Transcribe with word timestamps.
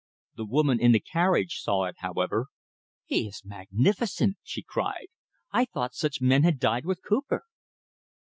The 0.35 0.47
woman 0.47 0.79
in 0.79 0.93
the 0.93 0.99
carriage 0.99 1.59
saw 1.59 1.85
it, 1.85 1.97
however. 1.99 2.47
"He 3.05 3.27
is 3.27 3.43
magnificent!" 3.45 4.37
she 4.41 4.63
cried. 4.63 5.09
"I 5.51 5.65
thought 5.65 5.93
such 5.93 6.19
men 6.19 6.41
had 6.41 6.57
died 6.59 6.85
with 6.87 7.03
Cooper!" 7.07 7.43